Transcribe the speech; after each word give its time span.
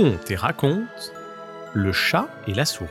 Et 0.00 0.36
raconte 0.36 1.12
Le 1.74 1.92
chat 1.92 2.30
et 2.46 2.54
la 2.54 2.64
souris. 2.64 2.88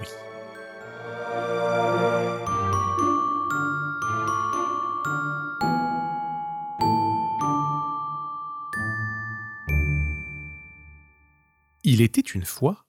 Il 11.85 12.01
était 12.01 12.19
une 12.19 12.43
fois 12.43 12.85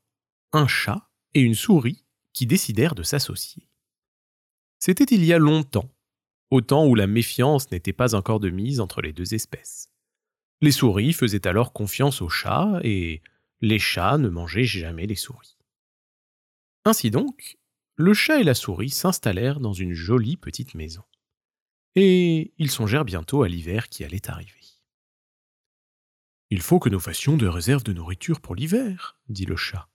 un 0.52 0.66
chat 0.66 1.08
et 1.34 1.40
une 1.40 1.54
souris 1.54 2.04
qui 2.32 2.46
décidèrent 2.46 2.96
de 2.96 3.04
s'associer. 3.04 3.68
C'était 4.80 5.04
il 5.04 5.24
y 5.24 5.32
a 5.32 5.38
longtemps, 5.38 5.94
au 6.50 6.60
temps 6.60 6.88
où 6.88 6.96
la 6.96 7.06
méfiance 7.06 7.70
n'était 7.70 7.92
pas 7.92 8.16
encore 8.16 8.40
de 8.40 8.50
mise 8.50 8.80
entre 8.80 9.00
les 9.00 9.12
deux 9.12 9.34
espèces. 9.34 9.92
Les 10.60 10.72
souris 10.72 11.12
faisaient 11.12 11.46
alors 11.46 11.72
confiance 11.72 12.20
aux 12.20 12.28
chats 12.28 12.80
et 12.82 13.22
les 13.60 13.78
chats 13.78 14.18
ne 14.18 14.28
mangeaient 14.28 14.64
jamais 14.64 15.06
les 15.06 15.16
souris. 15.16 15.56
Ainsi 16.84 17.10
donc, 17.10 17.58
le 17.96 18.14
chat 18.14 18.40
et 18.40 18.44
la 18.44 18.54
souris 18.54 18.90
s'installèrent 18.90 19.60
dans 19.60 19.72
une 19.72 19.92
jolie 19.92 20.36
petite 20.36 20.74
maison. 20.74 21.02
Et 21.96 22.52
ils 22.58 22.70
songèrent 22.70 23.04
bientôt 23.04 23.42
à 23.42 23.48
l'hiver 23.48 23.88
qui 23.88 24.04
allait 24.04 24.30
arriver. 24.30 24.52
Il 26.50 26.62
faut 26.62 26.78
que 26.78 26.88
nous 26.88 27.00
fassions 27.00 27.36
des 27.36 27.48
réserves 27.48 27.82
de 27.82 27.92
nourriture 27.92 28.40
pour 28.40 28.54
l'hiver, 28.54 29.18
dit 29.28 29.44
le 29.44 29.56
chat. 29.56 29.88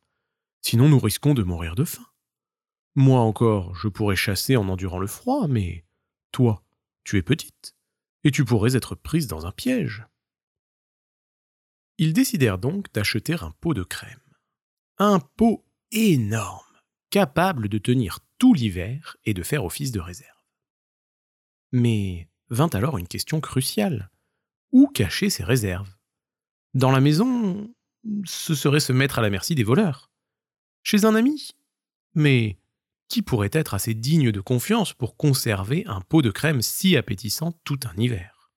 Sinon 0.61 0.87
nous 0.87 0.99
risquons 0.99 1.33
de 1.33 1.43
mourir 1.43 1.75
de 1.75 1.83
faim. 1.83 2.05
Moi 2.95 3.19
encore, 3.21 3.73
je 3.75 3.87
pourrais 3.87 4.15
chasser 4.15 4.55
en 4.55 4.69
endurant 4.69 4.99
le 4.99 5.07
froid, 5.07 5.47
mais 5.47 5.83
toi, 6.31 6.63
tu 7.03 7.17
es 7.17 7.23
petite, 7.23 7.75
et 8.23 8.31
tu 8.31 8.45
pourrais 8.45 8.75
être 8.75 8.95
prise 8.95 9.27
dans 9.27 9.47
un 9.47 9.51
piège. 9.51 10.05
Ils 11.97 12.13
décidèrent 12.13 12.57
donc 12.57 12.91
d'acheter 12.93 13.33
un 13.33 13.51
pot 13.51 13.73
de 13.73 13.83
crème. 13.83 14.19
Un 14.97 15.19
pot 15.19 15.65
énorme, 15.91 16.79
capable 17.09 17.69
de 17.69 17.77
tenir 17.77 18.19
tout 18.37 18.53
l'hiver 18.53 19.17
et 19.25 19.33
de 19.33 19.43
faire 19.43 19.65
office 19.65 19.91
de 19.91 19.99
réserve. 19.99 20.29
Mais 21.71 22.29
vint 22.49 22.69
alors 22.69 22.97
une 22.97 23.07
question 23.07 23.41
cruciale. 23.41 24.09
Où 24.71 24.87
cacher 24.87 25.29
ces 25.29 25.43
réserves? 25.43 25.95
Dans 26.73 26.91
la 26.91 26.99
maison, 26.99 27.73
ce 28.25 28.55
serait 28.55 28.79
se 28.79 28.93
mettre 28.93 29.19
à 29.19 29.21
la 29.21 29.29
merci 29.29 29.55
des 29.55 29.63
voleurs. 29.63 30.11
Chez 30.81 31.05
un 31.05 31.15
ami? 31.15 31.51
Mais 32.15 32.59
qui 33.07 33.21
pourrait 33.21 33.49
être 33.51 33.75
assez 33.75 33.93
digne 33.93 34.31
de 34.31 34.41
confiance 34.41 34.93
pour 34.93 35.15
conserver 35.15 35.83
un 35.85 36.01
pot 36.01 36.21
de 36.21 36.31
crème 36.31 36.61
si 36.61 36.97
appétissant 36.97 37.51
tout 37.63 37.79
un 37.85 37.95
hiver? 37.99 38.51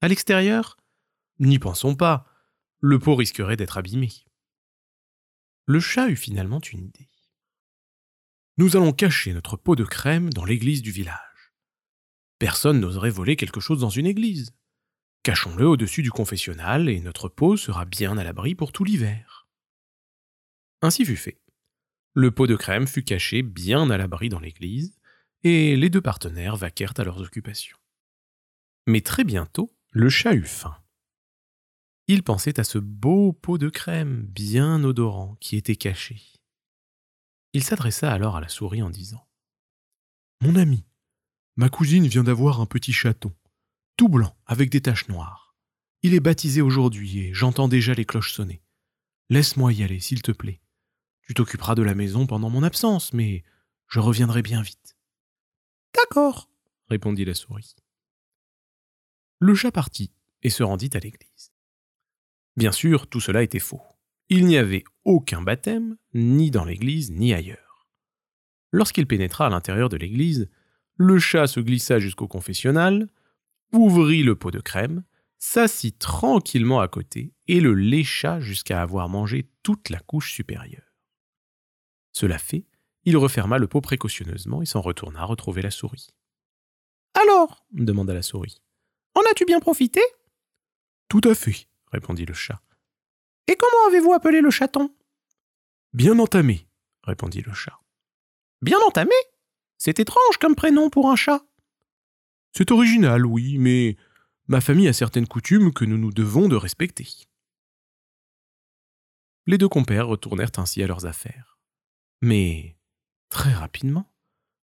À 0.00 0.08
l'extérieur? 0.08 0.76
N'y 1.38 1.58
pensons 1.58 1.94
pas, 1.94 2.26
le 2.80 2.98
pot 2.98 3.14
risquerait 3.14 3.56
d'être 3.56 3.76
abîmé. 3.76 4.10
Le 5.66 5.80
chat 5.80 6.08
eut 6.08 6.16
finalement 6.16 6.60
une 6.60 6.86
idée. 6.86 7.10
Nous 8.56 8.76
allons 8.76 8.92
cacher 8.92 9.32
notre 9.32 9.56
pot 9.56 9.76
de 9.76 9.84
crème 9.84 10.32
dans 10.32 10.44
l'église 10.44 10.82
du 10.82 10.90
village. 10.90 11.52
Personne 12.38 12.80
n'oserait 12.80 13.10
voler 13.10 13.36
quelque 13.36 13.60
chose 13.60 13.80
dans 13.80 13.90
une 13.90 14.06
église. 14.06 14.54
Cachons-le 15.22 15.66
au-dessus 15.66 16.02
du 16.02 16.10
confessionnal 16.10 16.88
et 16.88 17.00
notre 17.00 17.28
pot 17.28 17.56
sera 17.56 17.84
bien 17.84 18.16
à 18.16 18.24
l'abri 18.24 18.54
pour 18.54 18.72
tout 18.72 18.84
l'hiver. 18.84 19.46
Ainsi 20.80 21.04
fut 21.04 21.16
fait. 21.16 21.40
Le 22.14 22.30
pot 22.30 22.46
de 22.46 22.56
crème 22.56 22.86
fut 22.86 23.04
caché 23.04 23.42
bien 23.42 23.90
à 23.90 23.98
l'abri 23.98 24.30
dans 24.30 24.40
l'église, 24.40 24.98
et 25.42 25.76
les 25.76 25.90
deux 25.90 26.00
partenaires 26.00 26.56
vaquèrent 26.56 26.94
à 26.96 27.04
leurs 27.04 27.20
occupations. 27.20 27.78
Mais 28.86 29.02
très 29.02 29.24
bientôt, 29.24 29.76
le 29.90 30.08
chat 30.08 30.34
eut 30.34 30.44
faim. 30.44 30.76
Il 32.12 32.24
pensait 32.24 32.58
à 32.58 32.64
ce 32.64 32.78
beau 32.78 33.32
pot 33.32 33.56
de 33.56 33.68
crème 33.68 34.22
bien 34.22 34.82
odorant 34.82 35.36
qui 35.38 35.54
était 35.54 35.76
caché. 35.76 36.20
Il 37.52 37.62
s'adressa 37.62 38.12
alors 38.12 38.34
à 38.34 38.40
la 38.40 38.48
souris 38.48 38.82
en 38.82 38.90
disant 38.90 39.28
Mon 40.40 40.56
ami, 40.56 40.84
ma 41.54 41.68
cousine 41.68 42.08
vient 42.08 42.24
d'avoir 42.24 42.60
un 42.60 42.66
petit 42.66 42.92
chaton, 42.92 43.32
tout 43.96 44.08
blanc 44.08 44.36
avec 44.44 44.70
des 44.70 44.80
taches 44.80 45.06
noires. 45.06 45.54
Il 46.02 46.14
est 46.14 46.18
baptisé 46.18 46.62
aujourd'hui 46.62 47.20
et 47.20 47.32
j'entends 47.32 47.68
déjà 47.68 47.94
les 47.94 48.04
cloches 48.04 48.32
sonner. 48.32 48.60
Laisse-moi 49.28 49.72
y 49.72 49.84
aller, 49.84 50.00
s'il 50.00 50.20
te 50.20 50.32
plaît. 50.32 50.60
Tu 51.22 51.34
t'occuperas 51.34 51.76
de 51.76 51.82
la 51.82 51.94
maison 51.94 52.26
pendant 52.26 52.50
mon 52.50 52.64
absence, 52.64 53.12
mais 53.12 53.44
je 53.86 54.00
reviendrai 54.00 54.42
bien 54.42 54.62
vite. 54.62 54.96
D'accord, 55.94 56.50
répondit 56.88 57.24
la 57.24 57.34
souris. 57.34 57.76
Le 59.38 59.54
chat 59.54 59.70
partit 59.70 60.10
et 60.42 60.50
se 60.50 60.64
rendit 60.64 60.90
à 60.94 60.98
l'église. 60.98 61.49
Bien 62.56 62.72
sûr, 62.72 63.06
tout 63.06 63.20
cela 63.20 63.42
était 63.42 63.58
faux. 63.58 63.82
Il 64.28 64.46
n'y 64.46 64.56
avait 64.56 64.84
aucun 65.04 65.42
baptême, 65.42 65.96
ni 66.14 66.50
dans 66.50 66.64
l'église, 66.64 67.10
ni 67.10 67.34
ailleurs. 67.34 67.88
Lorsqu'il 68.70 69.06
pénétra 69.06 69.46
à 69.46 69.50
l'intérieur 69.50 69.88
de 69.88 69.96
l'église, 69.96 70.48
le 70.96 71.18
chat 71.18 71.46
se 71.46 71.60
glissa 71.60 71.98
jusqu'au 71.98 72.28
confessionnal, 72.28 73.08
ouvrit 73.72 74.22
le 74.22 74.36
pot 74.36 74.50
de 74.50 74.60
crème, 74.60 75.02
s'assit 75.38 75.98
tranquillement 75.98 76.80
à 76.80 76.88
côté 76.88 77.32
et 77.48 77.60
le 77.60 77.74
lécha 77.74 78.40
jusqu'à 78.40 78.82
avoir 78.82 79.08
mangé 79.08 79.50
toute 79.62 79.88
la 79.88 79.98
couche 79.98 80.32
supérieure. 80.32 80.94
Cela 82.12 82.38
fait, 82.38 82.66
il 83.04 83.16
referma 83.16 83.58
le 83.58 83.66
pot 83.66 83.80
précautionneusement 83.80 84.62
et 84.62 84.66
s'en 84.66 84.80
retourna 84.80 85.24
retrouver 85.24 85.62
la 85.62 85.70
souris. 85.70 86.08
Alors 87.14 87.64
demanda 87.72 88.12
la 88.12 88.22
souris. 88.22 88.60
En 89.14 89.20
as-tu 89.30 89.46
bien 89.46 89.60
profité 89.60 90.00
Tout 91.08 91.22
à 91.24 91.34
fait, 91.34 91.66
répondit 91.92 92.26
le 92.26 92.34
chat. 92.34 92.60
Et 93.46 93.56
comment 93.56 93.86
avez-vous 93.88 94.12
appelé 94.12 94.40
le 94.40 94.50
chaton? 94.50 94.94
Bien 95.92 96.18
entamé, 96.18 96.68
répondit 97.02 97.42
le 97.42 97.52
chat. 97.52 97.78
Bien 98.62 98.78
entamé? 98.86 99.14
C'est 99.78 99.98
étrange 99.98 100.36
comme 100.38 100.54
prénom 100.54 100.90
pour 100.90 101.10
un 101.10 101.16
chat. 101.16 101.42
C'est 102.52 102.70
original, 102.70 103.24
oui, 103.24 103.58
mais 103.58 103.96
ma 104.48 104.60
famille 104.60 104.88
a 104.88 104.92
certaines 104.92 105.26
coutumes 105.26 105.72
que 105.72 105.84
nous 105.84 105.98
nous 105.98 106.12
devons 106.12 106.48
de 106.48 106.56
respecter. 106.56 107.08
Les 109.46 109.58
deux 109.58 109.68
compères 109.68 110.06
retournèrent 110.06 110.50
ainsi 110.58 110.82
à 110.82 110.86
leurs 110.86 111.06
affaires. 111.06 111.58
Mais, 112.20 112.76
très 113.30 113.52
rapidement, 113.52 114.12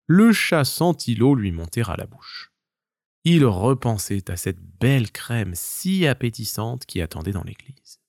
le 0.05 0.31
chat 0.31 0.63
sentit 0.63 1.15
l'eau 1.15 1.35
lui 1.35 1.51
monter 1.51 1.81
à 1.81 1.95
la 1.97 2.05
bouche 2.05 2.51
il 3.29 3.45
repensait 3.45 4.31
à 4.31 4.37
cette 4.37 4.61
belle 4.79 5.11
crème 5.11 5.51
si 5.53 6.07
appétissante 6.07 6.85
qui 6.85 7.01
attendait 7.01 7.33
dans 7.33 7.43
l'église. 7.43 7.99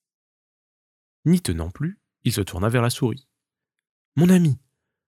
N'y 1.25 1.41
tenant 1.41 1.71
plus, 1.71 1.99
il 2.23 2.33
se 2.33 2.41
tourna 2.41 2.69
vers 2.69 2.83
la 2.83 2.91
souris. 2.91 3.27
Mon 4.15 4.29
ami, 4.29 4.59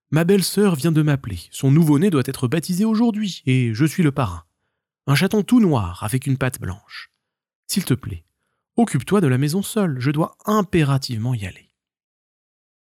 ma 0.09 0.25
belle-sœur 0.25 0.75
vient 0.75 0.91
de 0.91 1.01
m'appeler. 1.01 1.39
Son 1.51 1.71
nouveau-né 1.71 2.09
doit 2.09 2.23
être 2.25 2.49
baptisé 2.49 2.83
aujourd'hui, 2.83 3.41
et 3.45 3.73
je 3.73 3.85
suis 3.85 4.03
le 4.03 4.11
parrain. 4.11 4.43
Un 5.07 5.15
chaton 5.15 5.43
tout 5.43 5.61
noir 5.61 6.03
avec 6.03 6.27
une 6.27 6.37
patte 6.37 6.59
blanche. 6.59 7.11
S'il 7.67 7.85
te 7.85 7.93
plaît, 7.93 8.25
occupe-toi 8.75 9.21
de 9.21 9.27
la 9.27 9.37
maison 9.37 9.61
seule, 9.61 9.97
je 9.99 10.11
dois 10.11 10.35
impérativement 10.45 11.33
y 11.33 11.45
aller. 11.45 11.69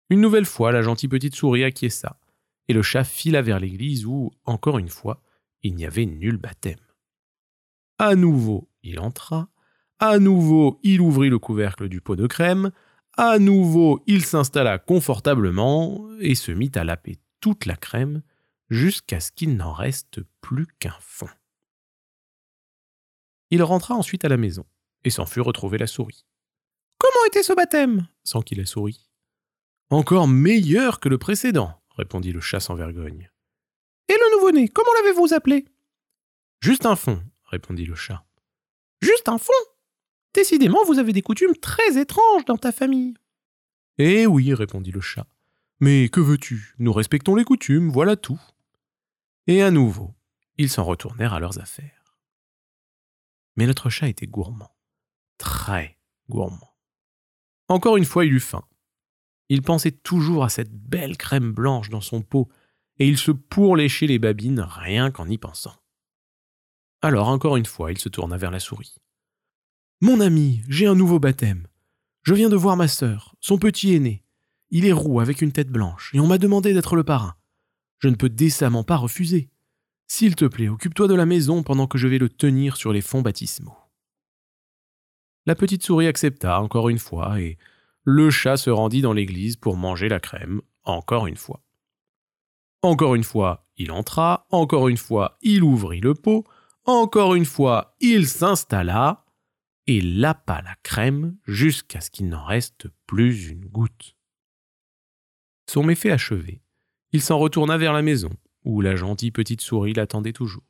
Une 0.08 0.22
nouvelle 0.22 0.46
fois, 0.46 0.72
la 0.72 0.80
gentille 0.80 1.10
petite 1.10 1.34
souris 1.34 1.64
acquiesça, 1.64 2.18
et 2.68 2.72
le 2.72 2.82
chat 2.82 3.04
fila 3.04 3.42
vers 3.42 3.60
l'église 3.60 4.06
où, 4.06 4.30
encore 4.46 4.78
une 4.78 4.88
fois, 4.88 5.22
il 5.62 5.74
n'y 5.74 5.84
avait 5.84 6.06
nul 6.06 6.38
baptême. 6.38 6.78
À 8.02 8.16
nouveau, 8.16 8.68
il 8.82 8.98
entra. 8.98 9.48
À 10.00 10.18
nouveau, 10.18 10.80
il 10.82 11.00
ouvrit 11.00 11.28
le 11.28 11.38
couvercle 11.38 11.88
du 11.88 12.00
pot 12.00 12.16
de 12.16 12.26
crème. 12.26 12.72
À 13.16 13.38
nouveau, 13.38 14.02
il 14.08 14.24
s'installa 14.24 14.80
confortablement 14.80 16.08
et 16.18 16.34
se 16.34 16.50
mit 16.50 16.72
à 16.74 16.82
laper 16.82 17.21
toute 17.38 17.65
la 17.65 17.77
crème 17.77 18.22
jusqu'à 18.71 19.21
ce 19.21 19.30
qu'il 19.30 19.56
n'en 19.56 19.72
reste 19.72 20.18
plus 20.41 20.66
qu'un 20.80 20.97
fond. 20.98 21.28
Il 23.50 23.62
rentra 23.62 23.94
ensuite 23.94 24.24
à 24.24 24.28
la 24.28 24.36
maison 24.36 24.66
et 25.04 25.10
s'en 25.10 25.24
fut 25.24 25.41
retrouver 25.41 25.78
la 25.78 25.86
souris. 25.86 26.27
Comment 26.98 27.24
était 27.28 27.44
ce 27.44 27.53
baptême? 27.53 28.09
s'enquit 28.24 28.56
la 28.56 28.66
souris. 28.66 29.12
Encore 29.91 30.27
meilleur 30.27 30.98
que 30.98 31.09
le 31.09 31.18
précédent, 31.18 31.80
répondit 31.97 32.32
le 32.32 32.41
chat 32.41 32.59
sans 32.59 32.74
vergogne. 32.74 33.30
Et 34.09 34.15
le 34.15 34.36
nouveau-né, 34.38 34.66
comment 34.66 34.91
l'avez-vous 34.97 35.34
appelé 35.34 35.66
Juste 36.60 36.84
un 36.84 36.97
fond, 36.97 37.22
répondit 37.53 37.87
le 37.87 37.95
chat. 37.95 38.25
Juste 39.01 39.28
un 39.28 39.39
fond 39.39 39.53
Décidément, 40.34 40.83
vous 40.87 40.99
avez 40.99 41.13
des 41.13 41.22
coutumes 41.22 41.57
très 41.57 42.01
étranges 42.01 42.45
dans 42.47 42.57
ta 42.57 42.72
famille. 42.72 43.15
Eh 43.99 44.27
oui, 44.27 44.54
répondit 44.54 44.91
le 44.91 45.03
chat. 45.03 45.27
Mais 45.81 46.09
que 46.09 46.21
veux-tu? 46.21 46.75
Nous 46.78 46.93
respectons 46.93 47.34
les 47.34 47.45
coutumes, 47.45 47.91
voilà 47.91 48.16
tout. 48.16 48.41
Et 49.47 49.63
à 49.63 49.71
nouveau, 49.71 50.15
ils 50.57 50.71
s'en 50.71 50.84
retournèrent 50.84 51.34
à 51.34 51.41
leurs 51.41 51.59
affaires. 51.59 52.16
Mais 53.57 53.66
notre 53.66 53.91
chat 53.91 54.09
était 54.09 54.27
gourmand, 54.27 54.75
très 55.37 55.99
gourmand. 56.31 56.75
Encore 57.69 57.99
une 57.99 58.07
fois, 58.07 58.25
il 58.25 58.33
eut 58.33 58.41
faim. 58.41 58.65
Il 59.51 59.60
pensait 59.60 59.91
toujours 59.91 60.45
à 60.45 60.49
cette 60.49 60.72
belle 60.72 61.19
crème 61.19 61.53
blanche 61.53 61.91
dans 61.91 62.01
son 62.01 62.22
pot, 62.22 62.49
et 62.99 63.07
il 63.07 63.19
se 63.19 63.33
pourléchait 63.33 64.07
les 64.07 64.19
babines 64.19 64.60
rien 64.60 65.10
qu'en 65.10 65.28
y 65.28 65.37
pensant. 65.37 65.81
Alors 67.03 67.28
encore 67.28 67.57
une 67.57 67.66
fois, 67.66 67.91
il 67.91 67.99
se 67.99 68.09
tourna 68.09 68.37
vers 68.37 68.53
la 68.53 68.60
souris. 68.60 68.95
Mon 70.01 70.21
ami, 70.21 70.63
j'ai 70.69 70.87
un 70.87 70.95
nouveau 70.95 71.19
baptême. 71.19 71.66
Je 72.22 72.34
viens 72.34 72.49
de 72.49 72.57
voir 72.57 72.77
ma 72.77 72.87
sœur, 72.87 73.34
son 73.41 73.59
petit 73.59 73.95
aîné. 73.95 74.25
Il 74.71 74.87
est 74.87 74.93
roux 74.93 75.19
avec 75.21 75.43
une 75.43 75.53
tête 75.53 75.69
blanche, 75.69 76.13
et 76.15 76.21
on 76.21 76.28
m'a 76.28 76.39
demandé 76.39 76.72
d'être 76.72 76.95
le 76.95 77.03
parrain. 77.03 77.34
Je 77.99 78.09
ne 78.09 78.15
peux 78.15 78.28
décemment 78.28 78.84
pas 78.84 78.97
refuser. 78.97 79.51
S'il 80.07 80.37
te 80.37 80.45
plaît, 80.45 80.69
occupe-toi 80.69 81.09
de 81.09 81.15
la 81.15 81.27
maison 81.27 81.65
pendant 81.65 81.89
que 81.89 81.99
je 81.99 82.07
vais 82.07 82.19
le 82.19 82.28
tenir 82.28 82.77
sur 82.77 82.93
les 82.93 83.01
fonds 83.01 83.22
baptismaux. 83.22 83.77
La 85.45 85.57
petite 85.57 85.83
souris 85.83 86.07
accepta 86.07 86.60
encore 86.60 86.89
une 86.89 87.01
fois, 87.01 87.41
et 87.41 87.59
le 88.04 88.31
chat 88.31 88.57
se 88.57 88.71
rendit 88.71 89.03
dans 89.03 89.13
l'église 89.13 89.57
pour 89.57 89.77
manger 89.77 90.09
la 90.09 90.21
crème, 90.21 90.63
encore 90.84 91.27
une 91.27 91.37
fois. 91.37 91.63
Encore 92.83 93.16
une 93.16 93.25
fois, 93.25 93.66
il 93.77 93.91
entra, 93.91 94.47
encore 94.51 94.89
une 94.89 94.97
fois, 94.97 95.39
il 95.43 95.65
ouvrit 95.65 96.01
le 96.01 96.15
pot, 96.15 96.45
encore 96.84 97.34
une 97.34 97.44
fois, 97.44 97.96
il 98.00 98.26
s'installa 98.26 99.24
et 99.86 100.00
lapa 100.00 100.62
la 100.62 100.74
crème 100.82 101.36
jusqu'à 101.46 102.00
ce 102.00 102.10
qu'il 102.10 102.28
n'en 102.28 102.44
reste 102.44 102.88
plus 103.06 103.48
une 103.48 103.66
goutte. 103.66 104.16
Son 105.68 105.84
méfait 105.84 106.10
achevé, 106.10 106.62
il 107.12 107.22
s'en 107.22 107.38
retourna 107.38 107.78
vers 107.78 107.92
la 107.92 108.02
maison, 108.02 108.30
où 108.64 108.80
la 108.80 108.96
gentille 108.96 109.30
petite 109.30 109.60
souris 109.60 109.92
l'attendait 109.92 110.32
toujours. 110.32 110.64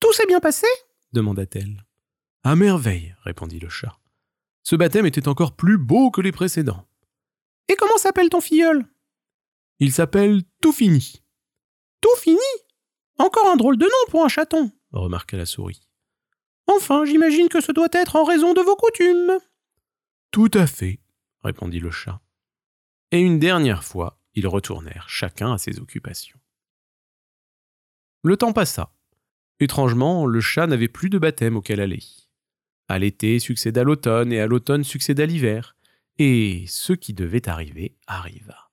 Tout 0.00 0.12
s'est 0.12 0.26
bien 0.26 0.40
passé? 0.40 0.66
demanda-t-elle. 1.12 1.84
À 2.44 2.56
merveille, 2.56 3.14
répondit 3.22 3.58
le 3.58 3.68
chat. 3.68 3.98
Ce 4.62 4.76
baptême 4.76 5.06
était 5.06 5.28
encore 5.28 5.56
plus 5.56 5.78
beau 5.78 6.10
que 6.10 6.20
les 6.20 6.32
précédents. 6.32 6.86
Et 7.68 7.76
comment 7.76 7.98
s'appelle 7.98 8.28
ton 8.28 8.40
filleul 8.40 8.86
Il 9.78 9.92
s'appelle 9.92 10.42
Tout 10.60 10.72
Fini. 10.72 11.22
Tout 12.00 12.16
Fini 12.18 12.38
Encore 13.18 13.48
un 13.50 13.56
drôle 13.56 13.76
de 13.76 13.84
nom 13.84 14.10
pour 14.10 14.24
un 14.24 14.28
chaton, 14.28 14.72
remarqua 14.92 15.36
la 15.36 15.46
souris. 15.46 15.86
Enfin, 16.66 17.04
j'imagine 17.04 17.48
que 17.48 17.60
ce 17.60 17.72
doit 17.72 17.88
être 17.92 18.16
en 18.16 18.24
raison 18.24 18.54
de 18.54 18.60
vos 18.60 18.76
coutumes. 18.76 19.38
Tout 20.30 20.50
à 20.54 20.66
fait, 20.66 21.00
répondit 21.42 21.80
le 21.80 21.90
chat. 21.90 22.20
Et 23.10 23.20
une 23.20 23.38
dernière 23.38 23.82
fois, 23.82 24.20
ils 24.34 24.46
retournèrent 24.46 25.08
chacun 25.08 25.52
à 25.52 25.58
ses 25.58 25.80
occupations. 25.80 26.38
Le 28.22 28.36
temps 28.36 28.52
passa. 28.52 28.92
Étrangement, 29.58 30.26
le 30.26 30.40
chat 30.40 30.66
n'avait 30.66 30.88
plus 30.88 31.10
de 31.10 31.18
baptême 31.18 31.56
auquel 31.56 31.80
aller. 31.80 32.02
À 32.88 32.98
l'été 32.98 33.38
succéda 33.38 33.82
l'automne 33.82 34.32
et 34.32 34.40
à 34.40 34.46
l'automne 34.46 34.84
succéda 34.84 35.26
l'hiver, 35.26 35.76
et 36.18 36.64
ce 36.68 36.92
qui 36.92 37.14
devait 37.14 37.48
arriver 37.48 37.96
arriva. 38.06 38.70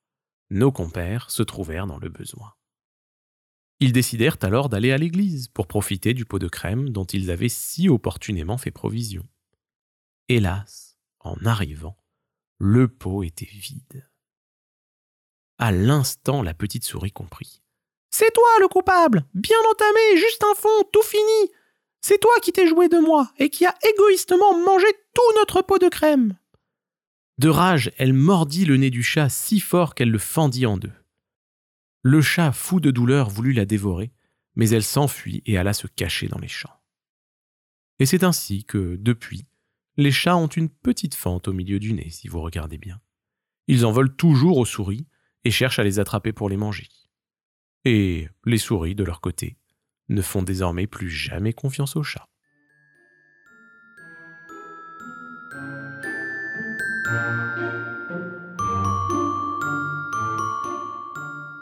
Nos 0.50 0.72
compères 0.72 1.30
se 1.30 1.42
trouvèrent 1.42 1.86
dans 1.86 1.98
le 1.98 2.08
besoin. 2.08 2.54
Ils 3.80 3.92
décidèrent 3.92 4.38
alors 4.42 4.68
d'aller 4.68 4.90
à 4.90 4.98
l'église 4.98 5.48
pour 5.48 5.68
profiter 5.68 6.12
du 6.12 6.24
pot 6.24 6.38
de 6.38 6.48
crème 6.48 6.90
dont 6.90 7.04
ils 7.04 7.30
avaient 7.30 7.48
si 7.48 7.88
opportunément 7.88 8.58
fait 8.58 8.72
provision. 8.72 9.24
Hélas, 10.28 10.98
en 11.20 11.36
arrivant, 11.44 11.96
le 12.58 12.88
pot 12.88 13.22
était 13.22 13.46
vide. 13.46 14.08
À 15.58 15.70
l'instant, 15.70 16.42
la 16.42 16.54
petite 16.54 16.84
souris 16.84 17.12
comprit. 17.12 17.62
C'est 18.10 18.32
toi 18.32 18.48
le 18.60 18.68
coupable, 18.68 19.24
bien 19.34 19.58
entamé, 19.70 20.16
juste 20.16 20.44
un 20.44 20.54
fond, 20.54 20.84
tout 20.92 21.02
fini. 21.02 21.52
C'est 22.00 22.18
toi 22.18 22.32
qui 22.42 22.52
t'es 22.52 22.66
joué 22.66 22.88
de 22.88 22.98
moi 22.98 23.30
et 23.38 23.50
qui 23.50 23.66
as 23.66 23.76
égoïstement 23.82 24.58
mangé 24.58 24.86
tout 25.14 25.38
notre 25.38 25.62
pot 25.62 25.78
de 25.78 25.88
crème. 25.88 26.36
De 27.38 27.48
rage, 27.48 27.92
elle 27.98 28.12
mordit 28.12 28.64
le 28.64 28.76
nez 28.76 28.90
du 28.90 29.02
chat 29.02 29.28
si 29.28 29.60
fort 29.60 29.94
qu'elle 29.94 30.10
le 30.10 30.18
fendit 30.18 30.66
en 30.66 30.76
deux. 30.76 30.92
Le 32.10 32.22
chat, 32.22 32.52
fou 32.52 32.80
de 32.80 32.90
douleur, 32.90 33.28
voulut 33.28 33.52
la 33.52 33.66
dévorer, 33.66 34.14
mais 34.56 34.70
elle 34.70 34.82
s'enfuit 34.82 35.42
et 35.44 35.58
alla 35.58 35.74
se 35.74 35.86
cacher 35.86 36.26
dans 36.26 36.38
les 36.38 36.48
champs. 36.48 36.80
Et 37.98 38.06
c'est 38.06 38.24
ainsi 38.24 38.64
que, 38.64 38.96
depuis, 38.96 39.44
les 39.98 40.10
chats 40.10 40.38
ont 40.38 40.46
une 40.46 40.70
petite 40.70 41.14
fente 41.14 41.48
au 41.48 41.52
milieu 41.52 41.78
du 41.78 41.92
nez, 41.92 42.08
si 42.08 42.26
vous 42.26 42.40
regardez 42.40 42.78
bien. 42.78 42.98
Ils 43.66 43.84
en 43.84 43.92
volent 43.92 44.14
toujours 44.16 44.56
aux 44.56 44.64
souris 44.64 45.06
et 45.44 45.50
cherchent 45.50 45.80
à 45.80 45.84
les 45.84 45.98
attraper 45.98 46.32
pour 46.32 46.48
les 46.48 46.56
manger. 46.56 46.88
Et 47.84 48.26
les 48.46 48.56
souris, 48.56 48.94
de 48.94 49.04
leur 49.04 49.20
côté, 49.20 49.58
ne 50.08 50.22
font 50.22 50.42
désormais 50.42 50.86
plus 50.86 51.10
jamais 51.10 51.52
confiance 51.52 51.94
aux 51.94 52.02
chats. 52.02 52.30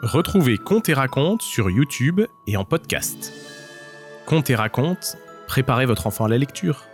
Retrouvez 0.07 0.57
Conte 0.57 0.87
et 0.87 0.93
Raconte 0.93 1.41
sur 1.41 1.69
YouTube 1.69 2.21
et 2.47 2.55
en 2.55 2.63
podcast. 2.63 3.33
Conte 4.25 4.49
et 4.49 4.55
Raconte, 4.55 5.17
préparez 5.47 5.85
votre 5.85 6.07
enfant 6.07 6.23
à 6.23 6.29
la 6.29 6.37
lecture. 6.37 6.85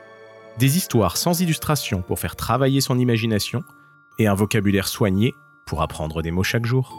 Des 0.57 0.77
histoires 0.77 1.15
sans 1.15 1.39
illustration 1.39 2.01
pour 2.01 2.17
faire 2.17 2.35
travailler 2.35 2.81
son 2.81 2.97
imagination 2.97 3.63
et 4.17 4.25
un 4.25 4.33
vocabulaire 4.33 4.87
soigné 4.87 5.35
pour 5.67 5.83
apprendre 5.83 6.23
des 6.23 6.31
mots 6.31 6.41
chaque 6.41 6.65
jour. 6.65 6.97